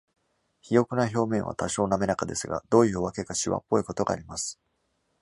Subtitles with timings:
[0.63, 4.59] 肥沃な表面は多少滑らかですが、どういう訳かしわっぽいことがあります。